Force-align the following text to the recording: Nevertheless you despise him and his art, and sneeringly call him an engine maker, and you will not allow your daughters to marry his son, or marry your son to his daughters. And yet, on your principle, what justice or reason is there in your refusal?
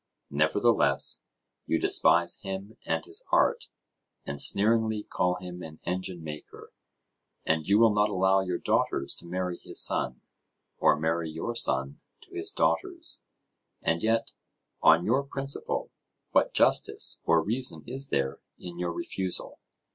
Nevertheless 0.31 1.21
you 1.67 1.77
despise 1.79 2.39
him 2.41 2.75
and 2.87 3.05
his 3.05 3.23
art, 3.31 3.65
and 4.25 4.41
sneeringly 4.41 5.03
call 5.03 5.35
him 5.35 5.61
an 5.61 5.79
engine 5.83 6.23
maker, 6.23 6.73
and 7.45 7.67
you 7.67 7.77
will 7.77 7.93
not 7.93 8.09
allow 8.09 8.39
your 8.39 8.57
daughters 8.57 9.13
to 9.17 9.27
marry 9.27 9.59
his 9.61 9.79
son, 9.79 10.21
or 10.79 10.99
marry 10.99 11.29
your 11.29 11.53
son 11.53 12.01
to 12.21 12.31
his 12.33 12.49
daughters. 12.51 13.21
And 13.83 14.01
yet, 14.01 14.31
on 14.81 15.05
your 15.05 15.21
principle, 15.21 15.91
what 16.31 16.51
justice 16.55 17.21
or 17.25 17.43
reason 17.43 17.83
is 17.85 18.09
there 18.09 18.39
in 18.57 18.79
your 18.79 18.91
refusal? 18.93 19.59